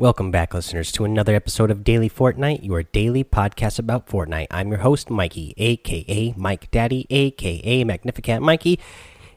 [0.00, 4.46] Welcome back, listeners, to another episode of Daily Fortnite, your daily podcast about Fortnite.
[4.50, 8.80] I'm your host, Mikey, aka Mike Daddy, aka Magnificent Mikey,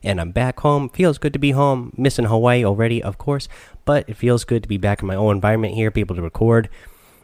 [0.03, 0.87] and I'm back home.
[0.87, 1.91] Feels good to be home.
[1.97, 3.49] Missing Hawaii already, of course,
[3.83, 6.21] but it feels good to be back in my own environment here, be able to
[6.21, 6.69] record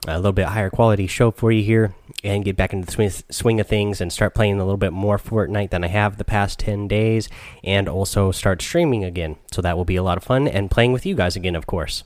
[0.06, 1.96] a little bit higher quality show for you here,
[2.26, 4.92] and get back into the swing, swing of things and start playing a little bit
[4.92, 7.30] more Fortnite than I have the past 10 days,
[7.64, 9.38] and also start streaming again.
[9.50, 11.66] So that will be a lot of fun, and playing with you guys again, of
[11.66, 12.04] course.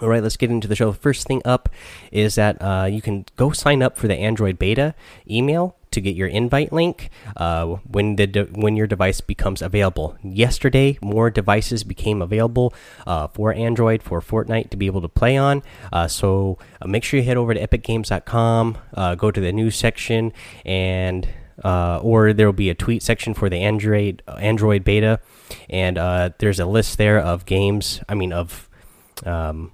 [0.00, 0.92] All right, let's get into the show.
[0.92, 1.68] First thing up
[2.10, 4.94] is that uh, you can go sign up for the Android beta
[5.30, 10.18] email to get your invite link uh, when the when your device becomes available.
[10.22, 12.74] Yesterday, more devices became available
[13.06, 15.62] uh, for Android for Fortnite to be able to play on.
[15.92, 19.76] Uh, so uh, make sure you head over to EpicGames.com, uh, go to the news
[19.76, 20.32] section,
[20.66, 21.28] and
[21.62, 25.20] uh, or there will be a tweet section for the Android Android beta,
[25.70, 25.96] and
[26.38, 28.00] there's a list there of games.
[28.08, 28.68] I mean of
[29.24, 29.70] um,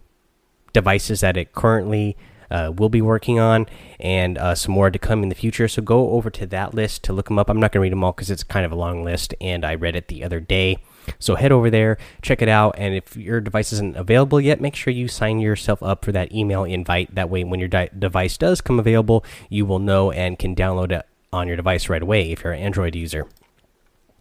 [0.73, 2.17] devices that it currently
[2.51, 3.67] uh, will be working on,
[4.01, 5.69] and uh, some more to come in the future.
[5.69, 7.49] So go over to that list to look them up.
[7.49, 9.65] I'm not going to read them all because it's kind of a long list, and
[9.65, 10.79] I read it the other day.
[11.19, 14.77] So head over there, check it out, and if your device isn't available yet, make
[14.77, 17.15] sure you sign yourself up for that email invite.
[17.15, 21.07] That way, when your device does come available, you will know and can download it
[21.33, 23.27] on your device right away if you're an Android user.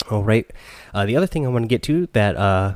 [0.10, 0.50] All right.
[0.94, 2.76] Uh, the other thing I want to get to that uh,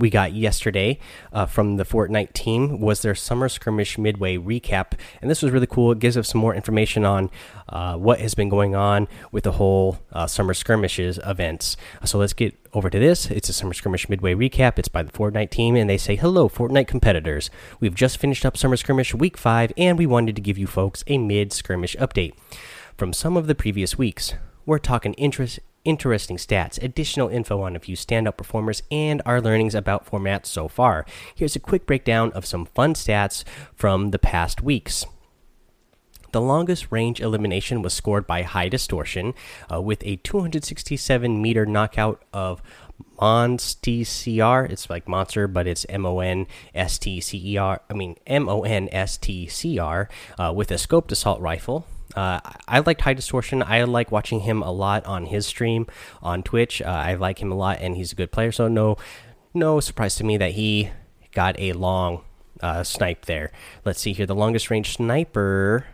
[0.00, 0.98] we got yesterday
[1.32, 5.66] uh, from the Fortnite team was their summer skirmish midway recap, and this was really
[5.66, 5.92] cool.
[5.92, 7.30] It gives us some more information on
[7.68, 11.76] uh, what has been going on with the whole uh, summer skirmishes events.
[12.04, 13.30] So let's get over to this.
[13.30, 14.78] It's a summer skirmish midway recap.
[14.78, 17.50] It's by the Fortnite team, and they say, "Hello, Fortnite competitors.
[17.78, 21.04] We've just finished up summer skirmish week five, and we wanted to give you folks
[21.06, 22.32] a mid skirmish update
[22.96, 24.34] from some of the previous weeks."
[24.66, 29.74] We're talking interest interesting stats, additional info on a few standout performers, and our learnings
[29.74, 31.06] about formats so far.
[31.34, 35.04] Here's a quick breakdown of some fun stats from the past weeks.
[36.32, 39.34] The longest range elimination was scored by High Distortion
[39.72, 42.62] uh, with a 267 meter knockout of
[43.18, 44.70] MonStCR.
[44.70, 47.80] It's like monster, but it's M O N S T C E R.
[47.90, 51.86] I mean, M O N S T C R uh, with a scoped assault rifle.
[52.14, 53.62] Uh, I liked High Distortion.
[53.62, 55.86] I like watching him a lot on his stream
[56.22, 56.82] on Twitch.
[56.82, 58.52] Uh, I like him a lot, and he's a good player.
[58.52, 58.96] So no,
[59.54, 60.90] no surprise to me that he
[61.32, 62.22] got a long
[62.60, 63.52] uh, snipe there.
[63.84, 64.26] Let's see here.
[64.26, 65.86] The longest range sniper.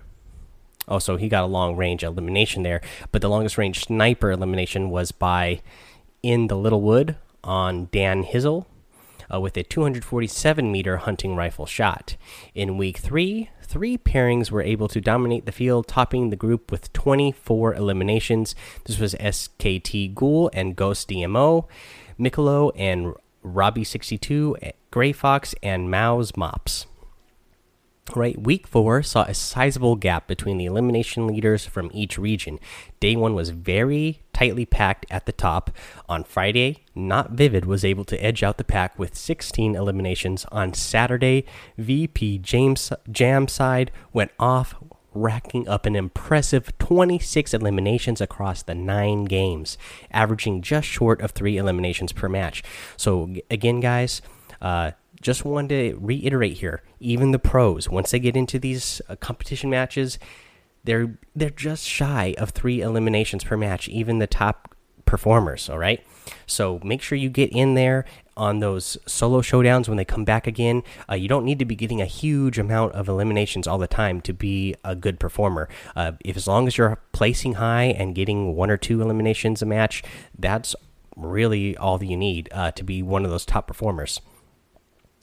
[0.89, 4.89] Oh, so he got a long range elimination there, but the longest range sniper elimination
[4.89, 5.61] was by
[6.23, 8.67] in the Little Wood on Dan Hizzle
[9.33, 12.17] uh, with a 247 meter hunting rifle shot.
[12.55, 16.93] In week three, three pairings were able to dominate the field, topping the group with
[16.93, 18.55] 24 eliminations.
[18.85, 21.67] This was SKT Ghoul and Ghost DMO,
[22.19, 23.15] Mikolo and
[23.45, 26.87] Robbie62, Gray Fox, and Mouse Mops.
[28.15, 32.61] Right, week four saw a sizable gap between the elimination leaders from each region.
[33.01, 35.71] Day one was very tightly packed at the top.
[36.09, 40.47] On Friday, Not Vivid was able to edge out the pack with 16 eliminations.
[40.53, 41.45] On Saturday,
[41.79, 44.77] VP James Jam side went off,
[45.13, 49.77] racking up an impressive 26 eliminations across the nine games,
[50.13, 52.63] averaging just short of three eliminations per match.
[52.97, 54.23] So, again, guys,
[54.61, 59.17] uh, just wanted to reiterate here even the pros once they get into these uh,
[59.17, 60.19] competition matches
[60.85, 64.75] they're they're just shy of 3 eliminations per match even the top
[65.07, 66.05] performers all right?
[66.47, 68.05] So make sure you get in there
[68.37, 70.83] on those solo showdowns when they come back again.
[71.11, 74.21] Uh, you don't need to be getting a huge amount of eliminations all the time
[74.21, 75.69] to be a good performer.
[75.95, 79.67] Uh, if as long as you're placing high and getting one or two eliminations a
[79.67, 80.03] match
[80.39, 80.75] that's
[81.17, 84.21] really all that you need uh, to be one of those top performers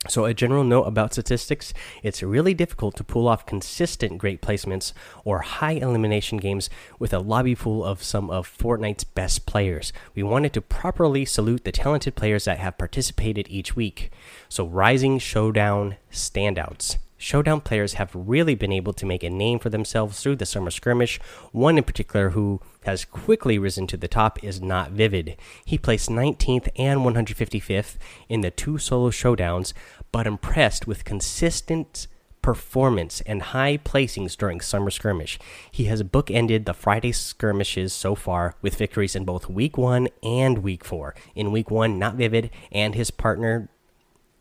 [0.09, 4.91] so, a general note about statistics it's really difficult to pull off consistent great placements
[5.23, 6.69] or high elimination games
[6.99, 9.93] with a lobby full of some of Fortnite's best players.
[10.13, 14.11] We wanted to properly salute the talented players that have participated each week.
[14.49, 16.97] So, Rising Showdown standouts.
[17.23, 20.69] Showdown players have really been able to make a name for themselves through the summer
[20.69, 21.21] skirmish.
[21.53, 25.37] One in particular who has quickly risen to the top is Not Vivid.
[25.63, 27.95] He placed 19th and 155th
[28.27, 29.71] in the two solo showdowns,
[30.11, 32.07] but impressed with consistent
[32.41, 35.39] performance and high placings during summer skirmish.
[35.71, 40.57] He has bookended the Friday skirmishes so far with victories in both week 1 and
[40.57, 41.15] week 4.
[41.35, 43.69] In week 1, Not Vivid and his partner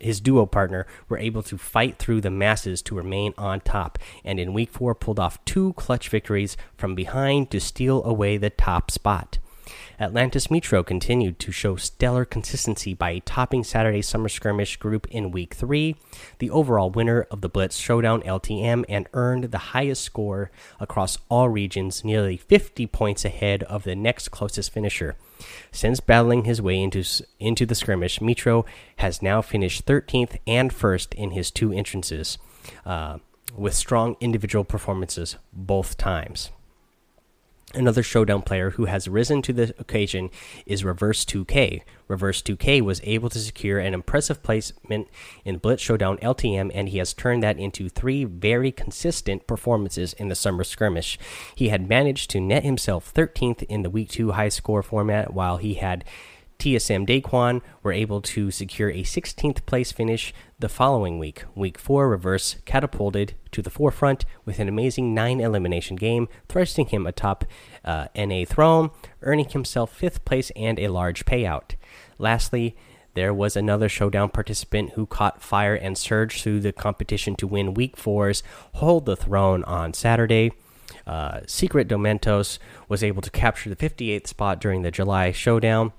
[0.03, 4.41] his duo partner were able to fight through the masses to remain on top, and
[4.41, 8.91] in week four pulled off two clutch victories from behind to steal away the top
[8.91, 9.39] spot.
[10.03, 15.55] Atlantis Metro continued to show stellar consistency by topping Saturday's Summer Skirmish group in Week
[15.55, 15.95] 3,
[16.41, 20.51] the overall winner of the Blitz Showdown LTM, and earned the highest score
[20.81, 25.15] across all regions, nearly 50 points ahead of the next closest finisher.
[25.71, 27.05] Since battling his way into,
[27.39, 28.65] into the skirmish, Metro
[28.97, 32.39] has now finished 13th and 1st in his two entrances,
[32.85, 33.19] uh,
[33.57, 36.51] with strong individual performances both times.
[37.75, 40.29] Another showdown player who has risen to the occasion
[40.67, 41.81] is Reverse 2K.
[42.07, 45.09] Reverse 2K was able to secure an impressive placement
[45.47, 50.29] in Blitz Showdown LTM, and he has turned that into three very consistent performances in
[50.29, 51.19] the summer skirmish.
[51.55, 55.57] He had managed to net himself 13th in the Week 2 high score format, while
[55.57, 56.05] he had
[56.63, 61.43] TSM Daquan were able to secure a 16th place finish the following week.
[61.57, 67.05] Week 4 reverse catapulted to the forefront with an amazing 9 elimination game, thrusting him
[67.05, 67.45] atop
[67.85, 68.91] uh, NA throne,
[69.23, 71.75] earning himself 5th place and a large payout.
[72.17, 72.77] Lastly,
[73.15, 77.75] there was another showdown participant who caught fire and surged through the competition to win
[77.75, 78.45] week 4's
[78.75, 80.53] Hold the Throne on Saturday.
[81.09, 85.93] Uh, Secret Domentos was able to capture the 58th spot during the July showdown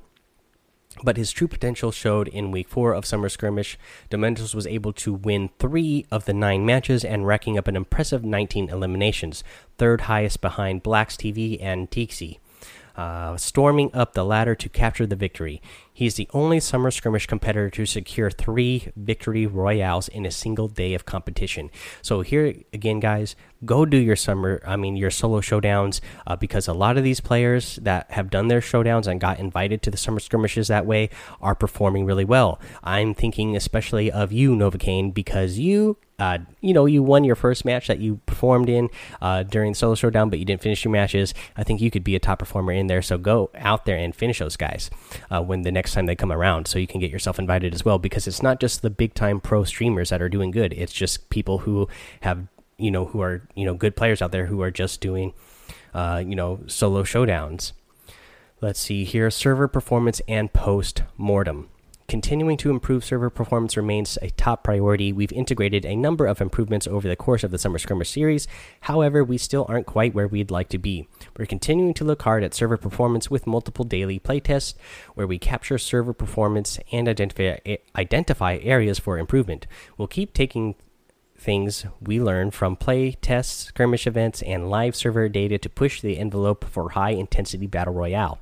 [1.03, 3.77] but his true potential showed in week four of Summer Skirmish.
[4.09, 8.23] Dementos was able to win three of the nine matches and racking up an impressive
[8.23, 9.43] 19 eliminations,
[9.77, 12.37] third highest behind Blacks TV and Tixi
[12.95, 15.61] uh, storming up the ladder to capture the victory.
[15.93, 20.93] He's the only summer skirmish competitor to secure three victory royales in a single day
[20.93, 21.69] of competition.
[22.01, 24.61] So here again, guys, go do your summer.
[24.65, 28.47] I mean, your solo showdowns uh, because a lot of these players that have done
[28.47, 31.09] their showdowns and got invited to the summer skirmishes that way
[31.41, 32.59] are performing really well.
[32.83, 37.65] I'm thinking especially of you, Novocaine, because you uh, you know, you won your first
[37.65, 38.87] match that you performed in
[39.21, 41.33] uh, during the solo showdown, but you didn't finish your matches.
[41.57, 43.01] I think you could be a top performer in there.
[43.01, 44.89] So go out there and finish those guys
[45.29, 47.83] uh, when the next time they come around, so you can get yourself invited as
[47.83, 47.99] well.
[47.99, 51.29] Because it's not just the big time pro streamers that are doing good; it's just
[51.29, 51.89] people who
[52.21, 52.47] have
[52.77, 55.33] you know who are you know good players out there who are just doing
[55.93, 57.73] uh, you know solo showdowns.
[58.61, 61.69] Let's see here: server performance and post mortem.
[62.07, 65.13] Continuing to improve server performance remains a top priority.
[65.13, 68.47] We've integrated a number of improvements over the course of the Summer Skirmish series.
[68.81, 71.07] However, we still aren't quite where we'd like to be.
[71.37, 74.73] We're continuing to look hard at server performance with multiple daily playtests
[75.15, 77.57] where we capture server performance and identify
[77.95, 79.65] identify areas for improvement.
[79.97, 80.75] We'll keep taking
[81.37, 86.17] things we learn from play tests, skirmish events, and live server data to push the
[86.17, 88.39] envelope for high intensity battle royale.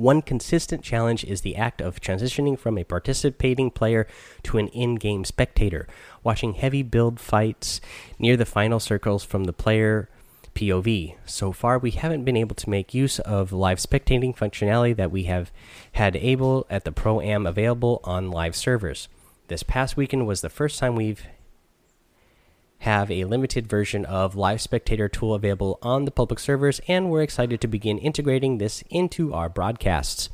[0.00, 4.06] One consistent challenge is the act of transitioning from a participating player
[4.44, 5.86] to an in game spectator,
[6.24, 7.82] watching heavy build fights
[8.18, 10.08] near the final circles from the player
[10.54, 11.16] POV.
[11.26, 15.24] So far, we haven't been able to make use of live spectating functionality that we
[15.24, 15.52] have
[15.92, 19.06] had able at the Pro Am available on live servers.
[19.48, 21.26] This past weekend was the first time we've
[22.80, 27.22] have a limited version of Live Spectator tool available on the public servers, and we're
[27.22, 30.30] excited to begin integrating this into our broadcasts.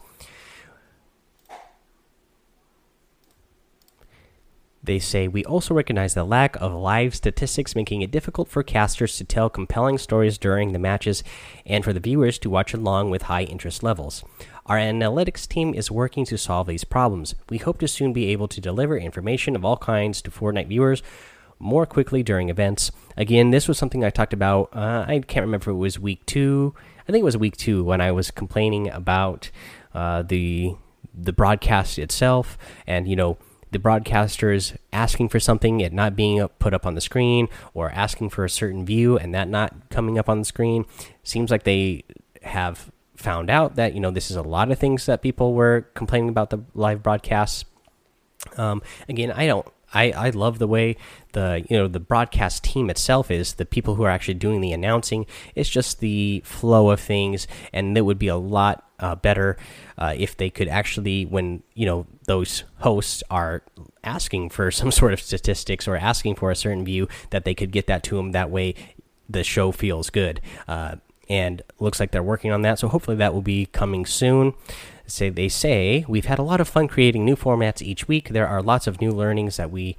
[4.81, 9.17] They say we also recognize the lack of live statistics, making it difficult for casters
[9.17, 11.25] to tell compelling stories during the matches
[11.67, 14.23] and for the viewers to watch along with high interest levels.
[14.67, 17.35] Our analytics team is working to solve these problems.
[17.51, 21.03] We hope to soon be able to deliver information of all kinds to Fortnite viewers
[21.59, 22.91] more quickly during events.
[23.17, 24.71] Again, this was something I talked about.
[24.75, 26.75] Uh, I can't remember if it was week two.
[27.09, 29.51] I think it was week two when I was complaining about
[29.95, 30.77] uh, the
[31.19, 33.39] the broadcast itself, and you know
[33.71, 38.31] the broadcasters asking for something, it not being put up on the screen, or asking
[38.31, 40.85] for a certain view and that not coming up on the screen.
[41.23, 42.05] Seems like they
[42.43, 45.89] have found out that you know this is a lot of things that people were
[45.95, 47.65] complaining about the live broadcasts.
[48.57, 50.97] Um, again, I don't I I love the way
[51.33, 54.73] the you know the broadcast team itself is the people who are actually doing the
[54.73, 55.27] announcing.
[55.55, 59.57] It's just the flow of things, and it would be a lot uh, better
[59.99, 63.63] uh, if they could actually when you know those hosts are
[64.03, 67.71] asking for some sort of statistics or asking for a certain view that they could
[67.71, 68.33] get that to them.
[68.33, 68.75] That way,
[69.29, 70.41] the show feels good.
[70.67, 70.97] Uh,
[71.29, 72.79] and looks like they're working on that.
[72.79, 74.55] So hopefully that will be coming soon
[75.07, 78.31] say they say we've had a lot of fun creating new formats each week.
[78.31, 79.97] There are lots of new learnings that we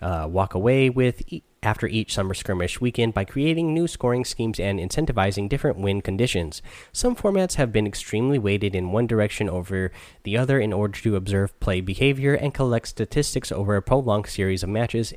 [0.00, 4.60] uh, walk away with e after each summer skirmish weekend by creating new scoring schemes
[4.60, 6.62] and incentivizing different win conditions.
[6.92, 9.90] Some formats have been extremely weighted in one direction over
[10.22, 14.62] the other in order to observe play behavior and collect statistics over a prolonged series
[14.62, 15.12] of matches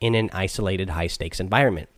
[0.00, 1.88] in an isolated high stakes environment.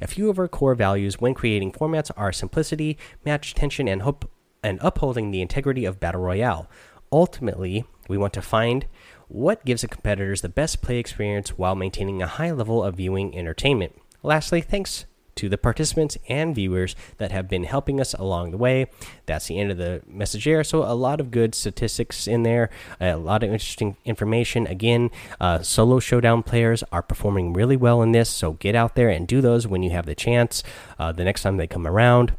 [0.00, 4.28] A few of our core values when creating formats are simplicity, match tension, and hope
[4.66, 6.68] and upholding the integrity of Battle Royale.
[7.12, 8.86] Ultimately, we want to find
[9.28, 13.36] what gives the competitors the best play experience while maintaining a high level of viewing
[13.38, 13.96] entertainment.
[14.24, 15.06] Lastly, thanks
[15.36, 18.86] to the participants and viewers that have been helping us along the way.
[19.26, 20.64] That's the end of the message there.
[20.64, 22.68] So, a lot of good statistics in there,
[23.00, 24.66] a lot of interesting information.
[24.66, 28.30] Again, uh, solo showdown players are performing really well in this.
[28.30, 30.64] So, get out there and do those when you have the chance
[30.98, 32.32] uh, the next time they come around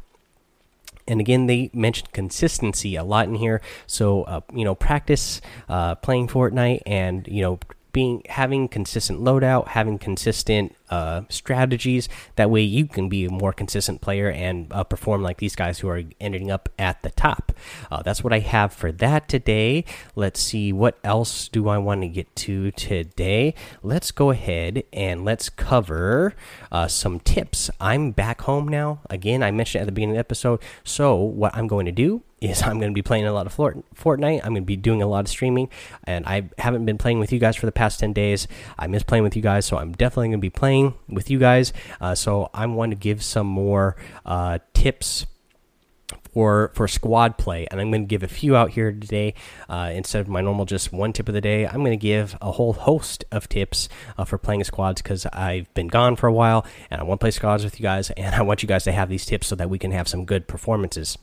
[1.08, 3.60] and again they mentioned consistency a lot in here.
[3.86, 7.58] So uh, you know practice uh, playing fortnite and you know
[7.92, 12.08] being having consistent loadout having consistent uh, strategies.
[12.36, 15.80] That way, you can be a more consistent player and uh, perform like these guys
[15.80, 17.52] who are ending up at the top.
[17.90, 19.84] Uh, that's what I have for that today.
[20.14, 23.54] Let's see what else do I want to get to today.
[23.82, 26.34] Let's go ahead and let's cover
[26.70, 27.70] uh, some tips.
[27.80, 29.00] I'm back home now.
[29.10, 30.60] Again, I mentioned at the beginning of the episode.
[30.84, 33.56] So what I'm going to do is I'm going to be playing a lot of
[33.56, 34.40] Fortnite.
[34.44, 35.68] I'm going to be doing a lot of streaming,
[36.04, 38.48] and I haven't been playing with you guys for the past 10 days.
[38.78, 40.77] I miss playing with you guys, so I'm definitely going to be playing
[41.08, 41.72] with you guys.
[42.00, 45.26] Uh, so I want to give some more uh, tips
[46.32, 49.34] for for squad play, and I'm going to give a few out here today
[49.68, 51.66] uh, instead of my normal just one tip of the day.
[51.66, 55.72] I'm going to give a whole host of tips uh, for playing squads because I've
[55.74, 58.34] been gone for a while, and I want to play squads with you guys, and
[58.34, 60.46] I want you guys to have these tips so that we can have some good
[60.46, 61.18] performances.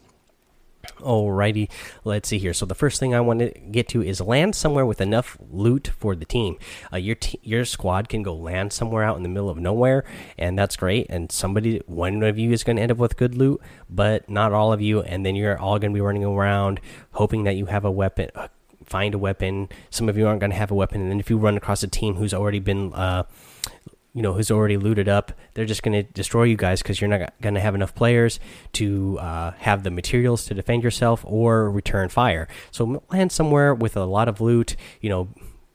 [1.00, 1.70] Alrighty,
[2.04, 2.54] let's see here.
[2.54, 5.92] So the first thing I want to get to is land somewhere with enough loot
[5.98, 6.58] for the team.
[6.92, 10.04] Uh, your your squad can go land somewhere out in the middle of nowhere,
[10.38, 11.08] and that's great.
[11.10, 14.54] And somebody, one of you is going to end up with good loot, but not
[14.54, 15.02] all of you.
[15.02, 16.80] And then you're all going to be running around
[17.12, 18.30] hoping that you have a weapon.
[18.36, 18.48] Uh,
[18.86, 19.70] find a weapon.
[19.90, 21.84] Some of you aren't going to have a weapon, and then if you run across
[21.84, 23.24] a team who's already been uh,
[24.16, 27.10] you know who's already looted up they're just going to destroy you guys because you're
[27.10, 28.40] not going to have enough players
[28.74, 32.48] to uh, have the materials to defend yourself or return fire.
[32.72, 35.30] So land somewhere with a lot of loot you know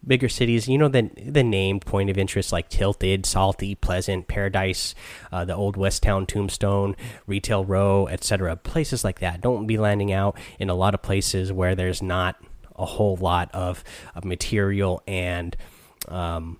[0.06, 4.94] bigger cities you know the the named point of interest like tilted salty pleasant paradise
[5.30, 9.42] uh, the old west town tombstone retail row etc places like that.
[9.42, 12.36] Don't be landing out in a lot of places where there's not
[12.76, 15.54] a whole lot of, of material and
[16.08, 16.58] um,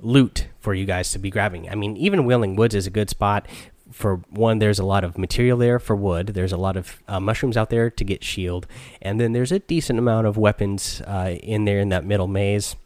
[0.00, 1.68] loot for you guys to be grabbing.
[1.68, 3.46] I mean, even Wailing Woods is a good spot.
[3.90, 6.28] For one, there's a lot of material there for wood.
[6.28, 8.66] There's a lot of uh, mushrooms out there to get shield,
[9.02, 12.76] and then there's a decent amount of weapons uh, in there in that middle maze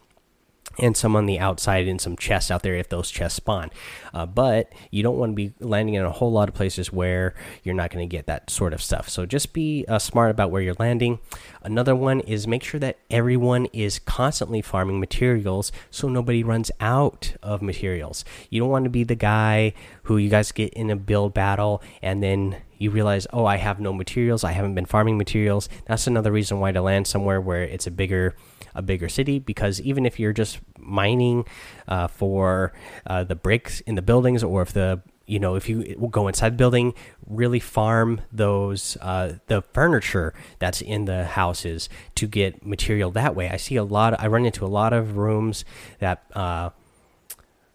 [0.78, 3.71] and some on the outside and some chests out there if those chests spawn.
[4.12, 7.35] Uh, but you don't want to be landing in a whole lot of places where
[7.62, 9.09] you're not going to get that sort of stuff.
[9.09, 11.19] So just be uh, smart about where you're landing.
[11.62, 17.35] Another one is make sure that everyone is constantly farming materials so nobody runs out
[17.43, 18.25] of materials.
[18.50, 19.73] You don't want to be the guy
[20.04, 23.81] who you guys get in a build battle and then you realize, oh, I have
[23.81, 24.45] no materials.
[24.45, 25.69] I haven't been farming materials.
[25.87, 28.35] That's another reason why to land somewhere where it's a bigger
[28.75, 31.45] a bigger city because even if you're just mining
[31.88, 32.73] uh, for
[33.07, 36.50] uh, the bricks in the buildings or if the you know if you go inside
[36.50, 36.93] the building
[37.26, 43.49] really farm those uh, the furniture that's in the houses to get material that way.
[43.49, 45.64] I see a lot of, i run into a lot of rooms
[45.99, 46.71] that uh,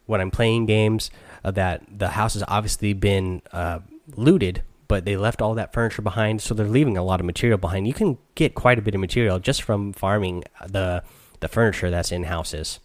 [0.05, 1.09] when i'm playing games
[1.43, 3.79] uh, that the house has obviously been uh,
[4.15, 7.57] looted but they left all that furniture behind, so they're leaving a lot of material
[7.57, 7.87] behind.
[7.87, 11.03] You can get quite a bit of material just from farming the
[11.39, 12.79] the furniture that's in houses.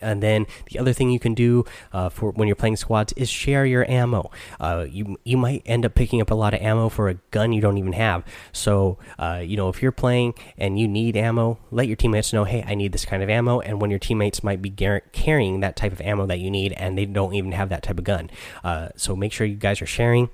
[0.00, 3.28] And then the other thing you can do uh, for when you're playing squads is
[3.28, 4.30] share your ammo.
[4.58, 7.52] Uh, you you might end up picking up a lot of ammo for a gun
[7.52, 8.24] you don't even have.
[8.52, 12.44] So uh, you know if you're playing and you need ammo, let your teammates know,
[12.44, 13.60] hey, I need this kind of ammo.
[13.60, 16.96] And when your teammates might be carrying that type of ammo that you need, and
[16.96, 18.30] they don't even have that type of gun,
[18.64, 20.30] uh, so make sure you guys are sharing.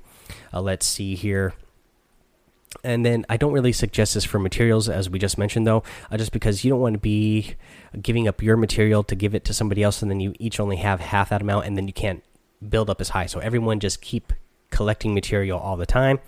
[0.52, 1.54] Uh, let's see here.
[2.83, 6.16] And then I don't really suggest this for materials, as we just mentioned, though, uh,
[6.16, 7.54] just because you don't want to be
[8.00, 10.76] giving up your material to give it to somebody else, and then you each only
[10.76, 12.25] have half that amount, and then you can't
[12.69, 13.26] build up as high.
[13.26, 14.33] So everyone just keep
[14.71, 16.19] collecting material all the time.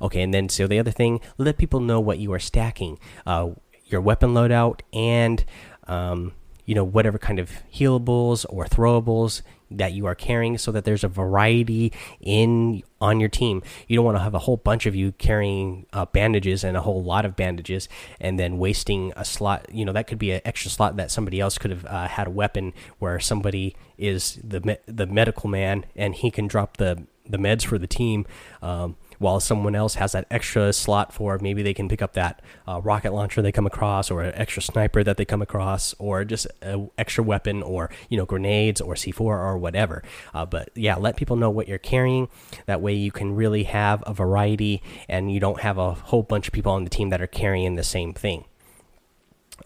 [0.00, 3.50] Okay, and then so the other thing, let people know what you are stacking, uh,
[3.86, 5.44] your weapon loadout, and
[5.88, 6.32] um,
[6.64, 11.04] you know whatever kind of healables or throwables that you are carrying so that there's
[11.04, 13.62] a variety in on your team.
[13.86, 16.80] You don't want to have a whole bunch of you carrying uh, bandages and a
[16.80, 17.88] whole lot of bandages
[18.20, 21.40] and then wasting a slot you know that could be an extra slot that somebody
[21.40, 25.84] else could have uh, had a weapon where somebody is the me the medical man
[25.96, 28.26] and he can drop the the meds for the team
[28.62, 32.42] um, while someone else has that extra slot for maybe they can pick up that
[32.66, 36.24] uh, rocket launcher they come across, or an extra sniper that they come across, or
[36.24, 40.02] just an extra weapon, or you know grenades or C4 or whatever.
[40.34, 42.28] Uh, but yeah, let people know what you're carrying.
[42.66, 46.48] That way you can really have a variety, and you don't have a whole bunch
[46.48, 48.44] of people on the team that are carrying the same thing.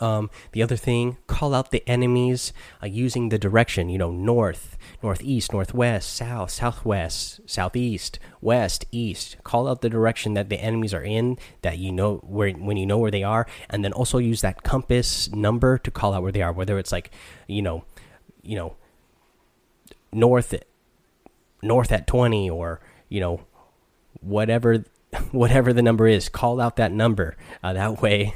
[0.00, 4.76] Um, the other thing, call out the enemies uh, using the direction, you know, north,
[5.02, 9.36] northeast, northwest, south, southwest, southeast, west, east.
[9.44, 12.86] Call out the direction that the enemies are in, that you know where when you
[12.86, 16.32] know where they are, and then also use that compass number to call out where
[16.32, 16.52] they are.
[16.52, 17.10] Whether it's like,
[17.46, 17.84] you know,
[18.42, 18.76] you know,
[20.12, 20.54] north,
[21.62, 23.44] north at twenty, or you know,
[24.20, 24.84] whatever,
[25.32, 27.36] whatever the number is, call out that number.
[27.62, 28.34] Uh, that way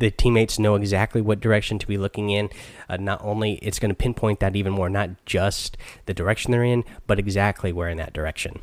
[0.00, 2.50] the teammates know exactly what direction to be looking in.
[2.88, 5.76] Uh, not only it's going to pinpoint that even more, not just
[6.06, 8.60] the direction they're in, but exactly where in that direction.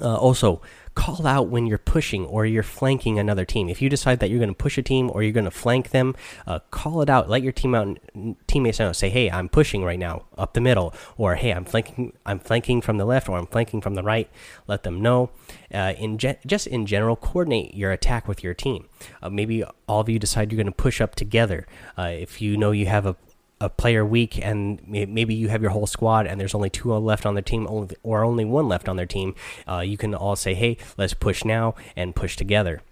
[0.00, 0.60] Uh, also,
[0.96, 3.68] call out when you're pushing or you're flanking another team.
[3.68, 5.90] If you decide that you're going to push a team or you're going to flank
[5.90, 7.28] them, uh, call it out.
[7.28, 7.98] Let your team out,
[8.46, 8.92] teammates know.
[8.92, 12.12] Say, "Hey, I'm pushing right now up the middle," or "Hey, I'm flanking.
[12.24, 14.28] I'm flanking from the left," or "I'm flanking from the right."
[14.66, 15.30] Let them know.
[15.72, 18.88] Uh, in just in general, coordinate your attack with your team.
[19.22, 21.66] Uh, maybe all of you decide you're going to push up together.
[21.96, 23.16] Uh, if you know you have a
[23.60, 27.24] a player weak and maybe you have your whole squad and there's only two left
[27.24, 27.66] on their team
[28.02, 29.34] or only one left on their team
[29.66, 32.82] uh, you can all say hey let's push now and push together.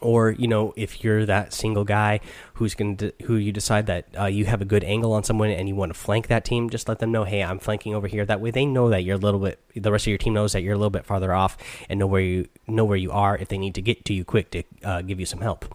[0.00, 2.20] Or you know if you're that single guy
[2.54, 5.50] who's going to who you decide that uh, you have a good angle on someone
[5.50, 8.06] and you want to flank that team just let them know hey i'm flanking over
[8.06, 8.24] here.
[8.24, 10.52] That way they know that you're a little bit the rest of your team knows
[10.52, 11.58] that you're a little bit farther off
[11.88, 14.24] and know where you know where you are if they need to get to you
[14.24, 15.74] quick to uh, give you some help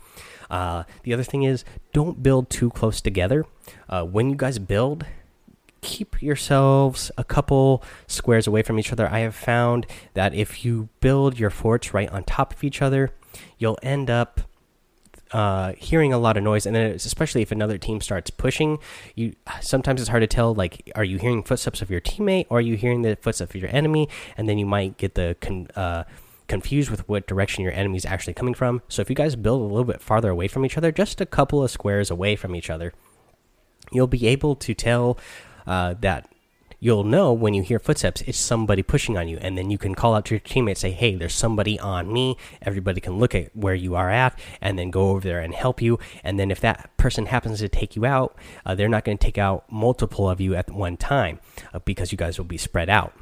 [0.50, 3.46] uh, the other thing is don't build too close together.
[3.90, 5.06] Uh, when you guys build,
[5.82, 9.08] keep yourselves a couple squares away from each other.
[9.08, 13.12] I have found that if you build your forts right on top of each other,
[13.58, 14.42] you'll end up
[15.32, 18.78] uh, hearing a lot of noise, and then especially if another team starts pushing,
[19.16, 20.54] you sometimes it's hard to tell.
[20.54, 23.62] Like, are you hearing footsteps of your teammate, or are you hearing the footsteps of
[23.62, 24.08] your enemy?
[24.38, 25.36] And then you might get the
[25.76, 26.04] uh,
[26.48, 28.82] confused with what direction your enemy is actually coming from.
[28.88, 31.26] So if you guys build a little bit farther away from each other, just a
[31.26, 32.94] couple of squares away from each other,
[33.92, 35.18] you'll be able to tell
[35.68, 36.30] uh, that
[36.80, 39.38] you'll know when you hear footsteps it's somebody pushing on you.
[39.42, 42.38] And then you can call out to your teammates say hey there's somebody on me.
[42.62, 45.82] Everybody can look at where you are at and then go over there and help
[45.82, 45.98] you.
[46.24, 49.24] And then if that person happens to take you out uh, they're not going to
[49.24, 51.40] take out multiple of you at one time
[51.74, 53.14] uh, because you guys will be spread out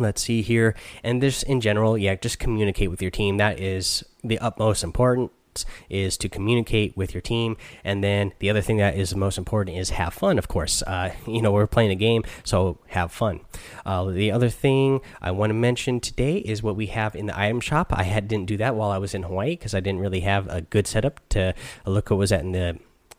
[0.00, 0.74] let's see here.
[1.02, 3.36] And this in general yeah just communicate with your team.
[3.36, 5.32] That is the utmost important
[5.90, 7.56] is to communicate with your team.
[7.82, 10.82] And then the other thing that is the most important is have fun of course.
[10.82, 13.40] Uh, you know we're playing a game so have fun.
[13.84, 17.38] Uh, the other thing i want to mention today is what we have in the
[17.38, 17.92] item shop.
[17.92, 20.48] I had didn't do that while i was in hawaii because i didn't really have
[20.48, 21.54] a good setup to
[21.86, 22.78] look what was at in the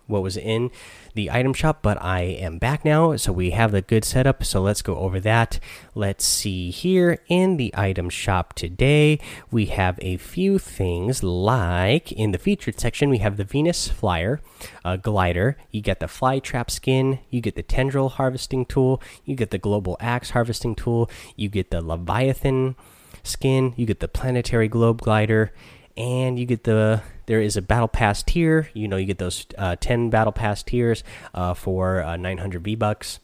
[0.10, 0.72] what was in
[1.14, 4.44] the item shop, but I am back now, so we have the good setup.
[4.44, 5.60] So let's go over that.
[5.96, 9.20] Let's see here in the item shop today,
[9.52, 14.42] we have a few things like in the featured section, we have the Venus Flyer
[14.84, 15.58] uh, glider.
[15.72, 19.58] You get the fly trap skin, you get the tendril harvesting tool, you get the
[19.58, 22.76] global axe harvesting tool, you get the Leviathan
[23.24, 25.52] skin, you get the planetary globe glider
[25.98, 28.72] and you get the there is a battle pass tier.
[28.74, 31.04] You know, you get those uh, ten battle pass tiers
[31.36, 33.20] uh, for uh, 900 V bucks.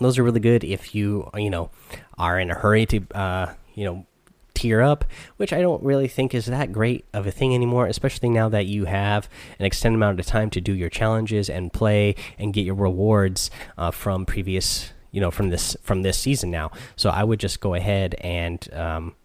[0.00, 1.70] Those are really good if you you know
[2.16, 4.06] are in a hurry to uh, you know
[4.54, 5.04] tier up,
[5.36, 8.66] which I don't really think is that great of a thing anymore, especially now that
[8.66, 12.64] you have an extended amount of time to do your challenges and play and get
[12.64, 16.70] your rewards uh, from previous, you know, from this from this season now.
[16.94, 19.16] So I would just go ahead and um,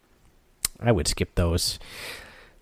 [0.81, 1.77] I would skip those.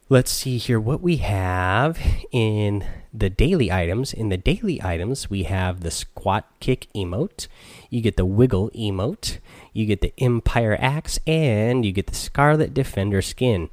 [0.07, 1.97] Let's see here what we have
[2.31, 4.13] in the daily items.
[4.13, 7.47] In the daily items, we have the squat kick emote,
[7.89, 9.39] you get the wiggle emote,
[9.73, 13.71] you get the empire axe, and you get the scarlet defender skin.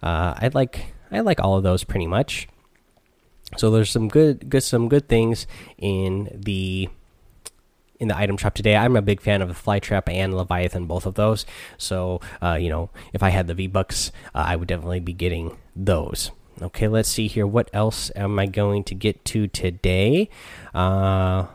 [0.00, 2.46] Uh, I like I like all of those pretty much.
[3.56, 6.88] So there's some good good some good things in the
[7.98, 8.76] in the item shop today.
[8.76, 11.44] I'm a big fan of the Flytrap and Leviathan, both of those.
[11.76, 15.12] So, uh, you know, if I had the V Bucks, uh, I would definitely be
[15.12, 16.30] getting those.
[16.60, 17.46] Okay, let's see here.
[17.46, 20.28] What else am I going to get to today?
[20.74, 21.46] Uh,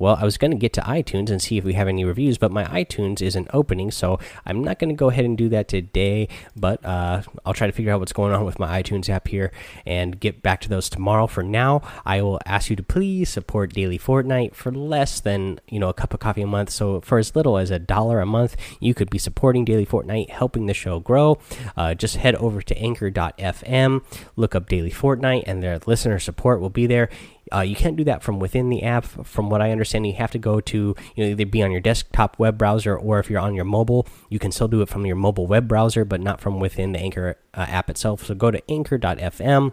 [0.00, 2.38] well, I was going to get to iTunes and see if we have any reviews,
[2.38, 5.68] but my iTunes isn't opening, so I'm not going to go ahead and do that
[5.68, 6.26] today.
[6.56, 9.52] But uh, I'll try to figure out what's going on with my iTunes app here
[9.84, 11.26] and get back to those tomorrow.
[11.26, 15.78] For now, I will ask you to please support Daily Fortnite for less than you
[15.78, 16.70] know a cup of coffee a month.
[16.70, 20.30] So for as little as a dollar a month, you could be supporting Daily Fortnite,
[20.30, 21.38] helping the show grow.
[21.76, 24.02] Uh, just head over to Anchor.fm,
[24.34, 27.10] look up Daily Fortnite, and their listener support will be there
[27.52, 29.04] uh, you can't do that from within the app.
[29.04, 31.80] From what I understand, you have to go to you know either be on your
[31.80, 35.06] desktop web browser or if you're on your mobile, you can still do it from
[35.06, 38.24] your mobile web browser, but not from within the Anchor uh, app itself.
[38.24, 39.72] So go to Anchor.fm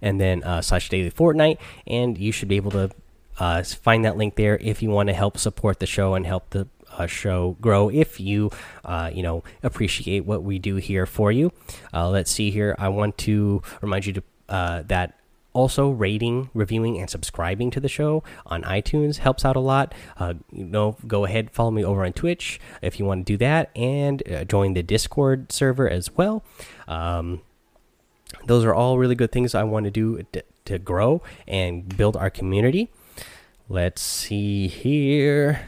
[0.00, 2.90] and then uh, slash Daily Fortnite, and you should be able to
[3.38, 6.50] uh, find that link there if you want to help support the show and help
[6.50, 8.50] the uh, show grow if you
[8.84, 11.52] uh, you know appreciate what we do here for you
[11.92, 15.17] uh, let's see here i want to remind you to uh, that
[15.52, 19.94] also rating reviewing and subscribing to the show on itunes helps out a lot.
[20.16, 23.36] Uh, you know go ahead follow me over on twitch if you want to do
[23.36, 26.44] that and uh, join the discord server as well.
[26.86, 27.40] Um,
[28.46, 30.24] those are all really good things i want to do
[30.64, 32.90] to, grow and build our community.
[33.70, 35.66] Let's see here.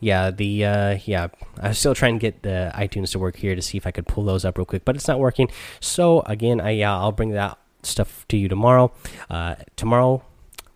[0.00, 1.28] Yeah the uh yeah
[1.60, 3.92] i was still trying to get the itunes to work here to see if i
[3.92, 5.48] could pull those up real quick but it's not working.
[5.78, 8.92] So again i yeah i'll bring that stuff to you tomorrow.
[9.28, 10.22] Uh, tomorrow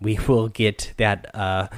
[0.01, 1.69] we will get that uh,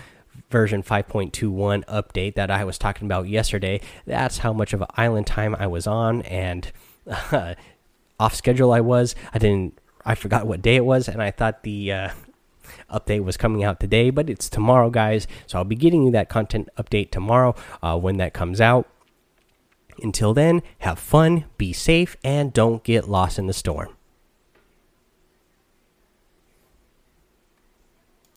[0.51, 3.81] version 5.21 update that I was talking about yesterday.
[4.07, 6.71] That's how much of an island time I was on and
[7.07, 7.55] uh,
[8.21, 9.15] off schedule I was.
[9.33, 9.79] I didn't.
[10.05, 12.09] I forgot what day it was, and I thought the uh,
[12.93, 15.27] update was coming out today, but it's tomorrow, guys.
[15.47, 18.89] So I'll be getting you that content update tomorrow uh, when that comes out.
[20.03, 23.96] Until then, have fun, be safe, and don't get lost in the storm.